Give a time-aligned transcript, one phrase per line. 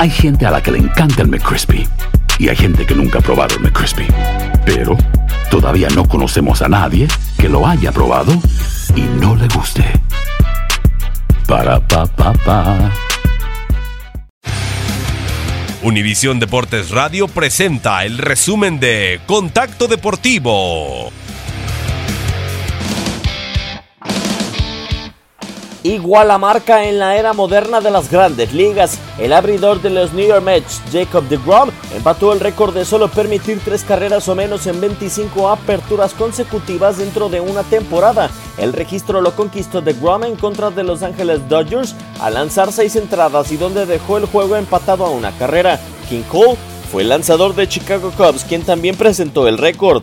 [0.00, 1.86] Hay gente a la que le encanta el McCrispy
[2.38, 4.06] y hay gente que nunca ha probado el McCrispy.
[4.64, 4.96] Pero
[5.50, 7.06] todavía no conocemos a nadie
[7.36, 8.32] que lo haya probado
[8.96, 9.84] y no le guste.
[11.46, 12.90] Para pa pa pa.
[15.82, 21.12] Univisión Deportes Radio presenta el resumen de Contacto Deportivo.
[25.82, 28.98] Igual la marca en la era moderna de las grandes ligas.
[29.18, 33.60] El abridor de los New York Mets, Jacob DeGrom, empató el récord de solo permitir
[33.64, 38.30] tres carreras o menos en 25 aperturas consecutivas dentro de una temporada.
[38.58, 43.50] El registro lo conquistó DeGrom en contra de Los Angeles Dodgers al lanzar seis entradas
[43.50, 45.80] y donde dejó el juego empatado a una carrera.
[46.10, 46.58] King Cole
[46.92, 50.02] fue el lanzador de Chicago Cubs quien también presentó el récord.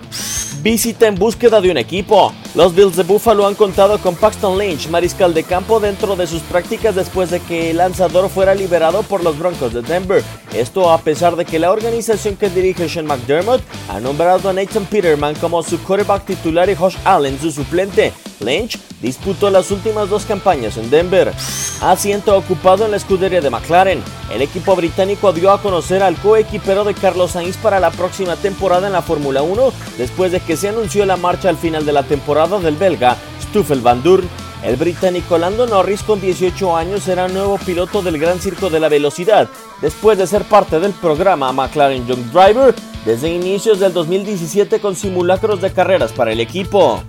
[0.63, 2.33] Visita en búsqueda de un equipo.
[2.57, 6.41] Los Bills de Buffalo han contado con Paxton Lynch, mariscal de campo, dentro de sus
[6.41, 10.23] prácticas después de que el lanzador fuera liberado por los Broncos de Denver.
[10.55, 14.85] Esto a pesar de que la organización que dirige Sean McDermott ha nombrado a Nathan
[14.85, 18.11] Peterman como su quarterback titular y Josh Allen su suplente.
[18.39, 21.31] Lynch disputó las últimas dos campañas en Denver.
[21.81, 24.01] Asiento ocupado en la escudería de McLaren.
[24.33, 28.87] El equipo británico dio a conocer al coequipero de Carlos Sainz para la próxima temporada
[28.87, 32.03] en la Fórmula 1 después de que se anunció la marcha al final de la
[32.03, 33.17] temporada del belga
[33.49, 34.27] Stoffel Van Dorn.
[34.63, 38.89] El británico Lando Norris con 18 años será nuevo piloto del Gran Circo de la
[38.89, 39.49] Velocidad
[39.81, 42.73] después de ser parte del programa McLaren Young Driver
[43.05, 47.03] desde inicios del 2017 con simulacros de carreras para el equipo.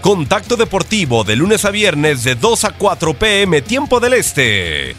[0.00, 4.96] Contacto Deportivo de lunes a viernes de 2 a 4 pm tiempo del Este.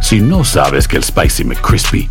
[0.00, 2.10] Si no sabes que el Spicy McCrispy